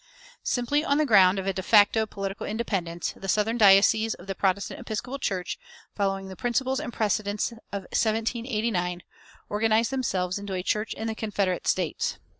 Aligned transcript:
Simply 0.41 0.83
on 0.83 0.97
the 0.97 1.05
ground 1.05 1.37
of 1.37 1.45
a 1.45 1.53
de 1.53 1.61
facto 1.61 2.07
political 2.07 2.43
independence, 2.43 3.13
the 3.15 3.27
southern 3.27 3.59
dioceses 3.59 4.15
of 4.15 4.25
the 4.25 4.33
Protestant 4.33 4.79
Episcopal 4.79 5.19
Church, 5.19 5.59
following 5.93 6.27
the 6.27 6.35
principles 6.35 6.79
and 6.79 6.91
precedents 6.91 7.51
of 7.71 7.83
1789, 7.83 9.03
organized 9.47 9.91
themselves 9.91 10.39
into 10.39 10.55
a 10.55 10.63
"Church 10.63 10.95
in 10.95 11.05
the 11.07 11.13
Confederate 11.13 11.67
States." 11.67 12.17